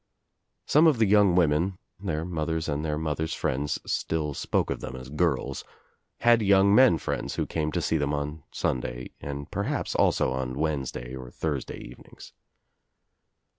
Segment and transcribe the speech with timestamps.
[0.65, 4.95] Some of the young women— their mothers and their mothers' friends still spoke of them
[4.95, 5.63] as girls—
[6.21, 10.57] had young men friends who came to see them on Sunday and perhaps also on
[10.57, 12.33] Wednesday or Thursday evenings.